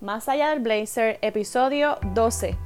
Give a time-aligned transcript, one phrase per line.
[0.00, 2.56] Más allá del blazer, episodio 12.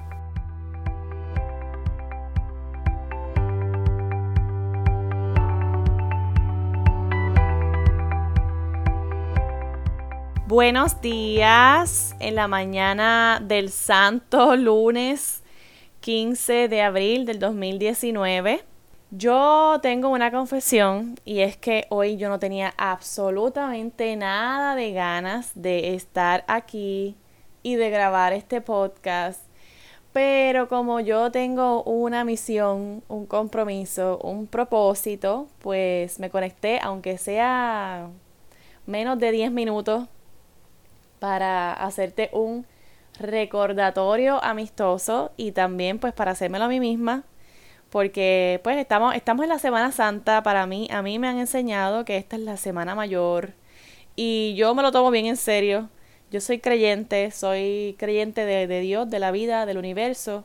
[10.47, 15.43] Buenos días en la mañana del santo lunes
[16.01, 18.63] 15 de abril del 2019.
[19.11, 25.53] Yo tengo una confesión y es que hoy yo no tenía absolutamente nada de ganas
[25.55, 27.17] de estar aquí
[27.63, 29.41] y de grabar este podcast.
[30.13, 38.09] Pero como yo tengo una misión, un compromiso, un propósito, pues me conecté, aunque sea
[38.87, 40.09] menos de 10 minutos,
[41.19, 42.67] para hacerte un
[43.21, 47.25] recordatorio amistoso y también pues para hacérmelo a mí misma.
[47.91, 50.43] Porque pues estamos estamos en la Semana Santa.
[50.43, 53.53] Para mí a mí me han enseñado que esta es la semana mayor.
[54.17, 55.89] Y yo me lo tomo bien en serio
[56.33, 60.45] yo soy creyente, soy creyente de, Dios, de la vida, del universo,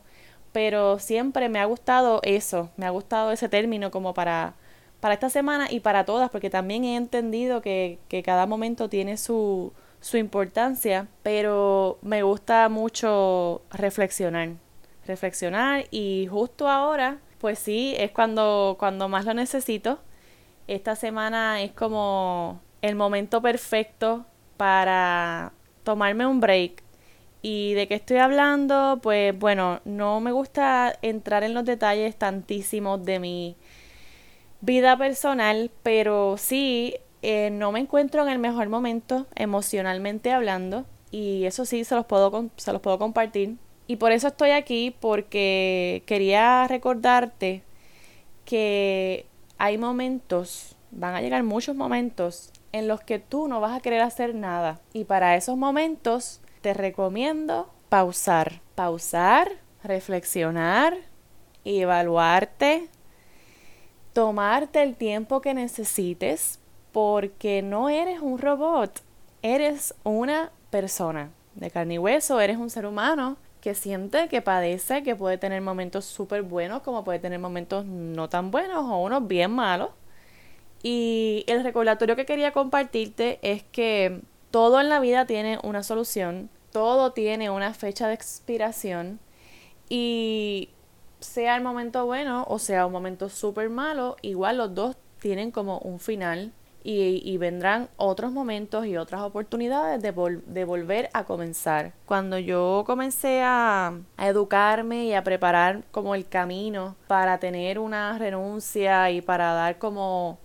[0.52, 4.56] pero siempre me ha gustado eso, me ha gustado ese término como para,
[5.00, 9.16] para esta semana y para todas, porque también he entendido que, que cada momento tiene
[9.16, 9.72] su,
[10.02, 14.50] su importancia, pero me gusta mucho reflexionar,
[15.06, 20.00] reflexionar y justo ahora, pues sí, es cuando, cuando más lo necesito.
[20.68, 24.26] Esta semana es como el momento perfecto
[24.58, 25.54] para
[25.88, 26.84] tomarme un break.
[27.42, 29.00] ¿Y de qué estoy hablando?
[29.02, 33.56] Pues bueno, no me gusta entrar en los detalles tantísimos de mi
[34.60, 41.46] vida personal, pero sí, eh, no me encuentro en el mejor momento emocionalmente hablando y
[41.46, 43.56] eso sí se los puedo, se los puedo compartir.
[43.88, 47.64] Y por eso estoy aquí, porque quería recordarte
[48.44, 49.26] que
[49.58, 54.02] hay momentos, van a llegar muchos momentos en los que tú no vas a querer
[54.02, 54.80] hacer nada.
[54.94, 58.62] Y para esos momentos te recomiendo pausar.
[58.76, 59.52] Pausar,
[59.84, 60.98] reflexionar,
[61.66, 62.90] evaluarte,
[64.14, 66.60] tomarte el tiempo que necesites
[66.92, 69.02] porque no eres un robot,
[69.42, 75.04] eres una persona de carne y hueso, eres un ser humano que siente, que padece,
[75.04, 79.28] que puede tener momentos súper buenos como puede tener momentos no tan buenos o unos
[79.28, 79.90] bien malos.
[80.84, 84.22] Y el recordatorio que quería compartirte es que
[84.52, 89.20] todo en la vida tiene una solución, todo tiene una fecha de expiración
[89.90, 90.70] y
[91.20, 95.80] sea el momento bueno o sea un momento súper malo, igual los dos tienen como
[95.80, 96.54] un final
[96.90, 100.14] y, vendrán otros momentos y otras oportunidades de,
[100.46, 101.92] de, volver a comenzar.
[102.06, 108.18] Cuando yo comencé a, a, educarme y a preparar como el camino para tener una
[108.18, 110.40] renuncia y para dar como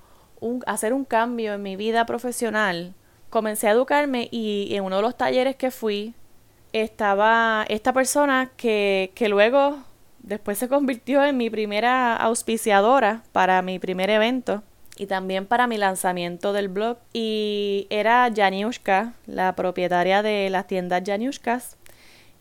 [0.67, 2.95] hacer un cambio en mi vida profesional,
[3.31, 6.15] comencé a educarme y en uno de los talleres que fui
[6.73, 9.79] estaba esta persona que, que luego
[10.21, 14.63] después se convirtió en mi primera auspiciadora para mi primer evento
[14.97, 16.99] y también para mi lanzamiento del blog.
[17.13, 21.77] Y era Janiushka, la propietaria de las tiendas Janiushkas.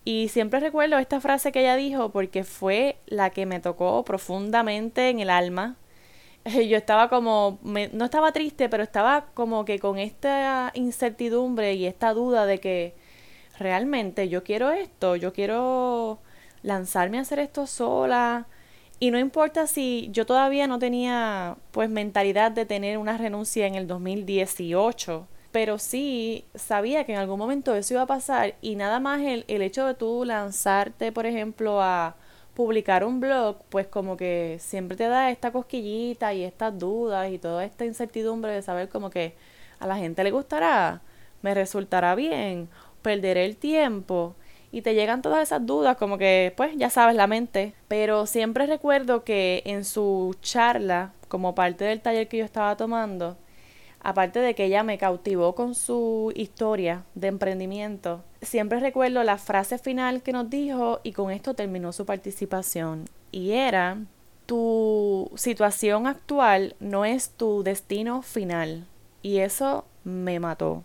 [0.03, 5.09] Y siempre recuerdo esta frase que ella dijo porque fue la que me tocó profundamente
[5.09, 5.75] en el alma
[6.67, 12.13] yo estaba como, no estaba triste, pero estaba como que con esta incertidumbre y esta
[12.13, 12.95] duda de que
[13.59, 16.19] realmente yo quiero esto, yo quiero
[16.63, 18.47] lanzarme a hacer esto sola.
[18.99, 23.75] Y no importa si yo todavía no tenía pues mentalidad de tener una renuncia en
[23.75, 28.99] el 2018, pero sí sabía que en algún momento eso iba a pasar y nada
[28.99, 32.15] más el, el hecho de tú lanzarte, por ejemplo, a
[32.53, 37.37] publicar un blog, pues como que siempre te da esta cosquillita y estas dudas y
[37.37, 39.35] toda esta incertidumbre de saber como que
[39.79, 41.01] a la gente le gustará,
[41.41, 42.69] me resultará bien,
[43.01, 44.35] perderé el tiempo.
[44.73, 47.73] Y te llegan todas esas dudas, como que, pues, ya sabes, la mente.
[47.89, 53.37] Pero siempre recuerdo que en su charla, como parte del taller que yo estaba tomando,
[54.03, 59.77] aparte de que ella me cautivó con su historia de emprendimiento, siempre recuerdo la frase
[59.77, 63.05] final que nos dijo y con esto terminó su participación.
[63.31, 63.97] Y era,
[64.45, 68.85] tu situación actual no es tu destino final.
[69.21, 70.83] Y eso me mató.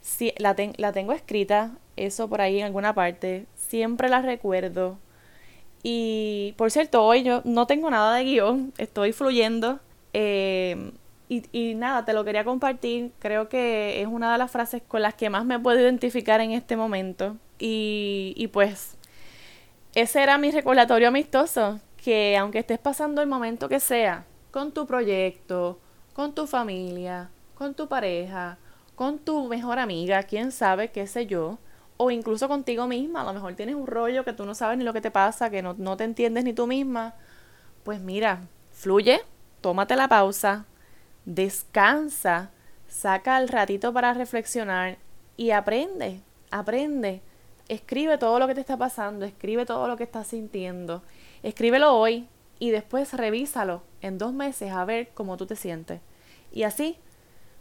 [0.00, 4.98] Si, la, la tengo escrita, eso por ahí en alguna parte, siempre la recuerdo.
[5.82, 9.80] Y por cierto, hoy yo no tengo nada de guion, estoy fluyendo.
[10.12, 10.92] Eh,
[11.28, 13.12] y, y, nada, te lo quería compartir.
[13.18, 16.52] Creo que es una de las frases con las que más me puedo identificar en
[16.52, 17.36] este momento.
[17.58, 18.96] Y, y pues,
[19.94, 21.80] ese era mi recordatorio amistoso.
[22.02, 25.78] Que aunque estés pasando el momento que sea, con tu proyecto,
[26.14, 28.56] con tu familia, con tu pareja,
[28.94, 31.58] con tu mejor amiga, quién sabe, qué sé yo,
[31.96, 33.22] o incluso contigo misma.
[33.22, 35.50] A lo mejor tienes un rollo que tú no sabes ni lo que te pasa,
[35.50, 37.14] que no, no te entiendes ni tú misma.
[37.84, 38.40] Pues mira,
[38.72, 39.20] fluye,
[39.60, 40.66] tómate la pausa,
[41.28, 42.50] descansa,
[42.88, 44.96] saca el ratito para reflexionar
[45.36, 47.20] y aprende, aprende.
[47.68, 51.02] Escribe todo lo que te está pasando, escribe todo lo que estás sintiendo.
[51.42, 52.26] Escríbelo hoy
[52.58, 56.00] y después revísalo en dos meses a ver cómo tú te sientes.
[56.50, 56.96] Y así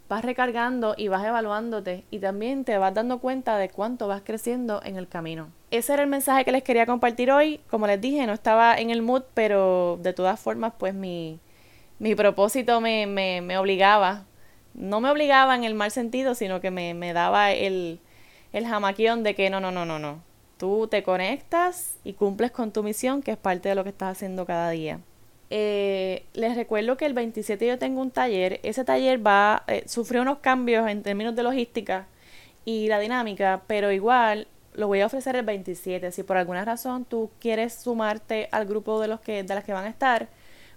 [0.07, 4.81] vas recargando y vas evaluándote y también te vas dando cuenta de cuánto vas creciendo
[4.85, 5.49] en el camino.
[5.71, 7.59] Ese era el mensaje que les quería compartir hoy.
[7.69, 11.41] Como les dije, no estaba en el mood, pero de todas formas, pues mi,
[11.99, 14.25] mi propósito me, me, me obligaba.
[14.73, 17.99] No me obligaba en el mal sentido, sino que me, me daba el,
[18.53, 20.21] el jamaquión de que no, no, no, no, no.
[20.57, 24.17] Tú te conectas y cumples con tu misión, que es parte de lo que estás
[24.17, 24.99] haciendo cada día.
[25.49, 28.59] Eh, les recuerdo que el 27 yo tengo un taller.
[28.63, 32.07] Ese taller va, eh, sufrió unos cambios en términos de logística
[32.65, 36.11] y la dinámica, pero igual lo voy a ofrecer el 27.
[36.11, 39.73] Si por alguna razón tú quieres sumarte al grupo de los que, de las que
[39.73, 40.27] van a estar,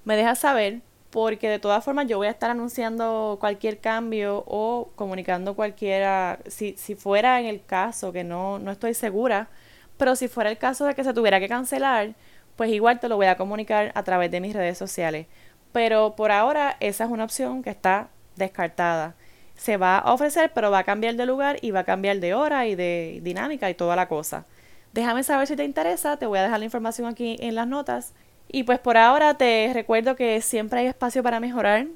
[0.05, 4.91] me dejas saber, porque de todas formas yo voy a estar anunciando cualquier cambio o
[4.97, 9.49] comunicando cualquiera, si, si fuera en el caso, que no, no estoy segura,
[9.97, 12.15] pero si fuera el caso de que se tuviera que cancelar,
[12.57, 15.27] pues igual te lo voy a comunicar a través de mis redes sociales.
[15.73, 19.15] Pero por ahora esa es una opción que está descartada.
[19.57, 22.35] Se va a ofrecer, pero va a cambiar de lugar y va a cambiar de
[22.35, 24.47] hora y de dinámica y toda la cosa.
[24.93, 28.13] Déjame saber si te interesa, te voy a dejar la información aquí en las notas.
[28.53, 31.87] Y pues por ahora te recuerdo que siempre hay espacio para mejorar,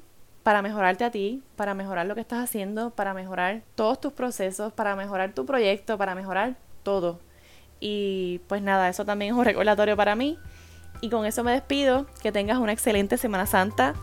[0.41, 4.71] para mejorarte a ti, para mejorar lo que estás haciendo, para mejorar todos tus procesos,
[4.71, 7.19] para mejorar tu proyecto, para mejorar todo.
[7.81, 10.39] Y pues nada, eso también es un recordatorio para mí.
[11.01, 12.07] Y con eso me despido.
[12.21, 13.93] Que tengas una excelente Semana Santa.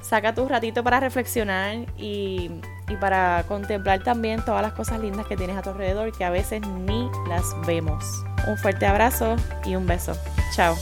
[0.00, 2.48] Saca tu ratito para reflexionar y,
[2.88, 6.30] y para contemplar también todas las cosas lindas que tienes a tu alrededor que a
[6.30, 8.04] veces ni las vemos.
[8.46, 9.34] Un fuerte abrazo
[9.64, 10.12] y un beso.
[10.54, 10.76] Chao.